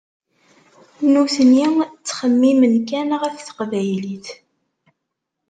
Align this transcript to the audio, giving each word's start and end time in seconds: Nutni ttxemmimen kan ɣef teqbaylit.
Nutni 1.11 1.65
ttxemmimen 1.99 2.75
kan 2.89 3.09
ɣef 3.21 3.35
teqbaylit. 3.39 4.27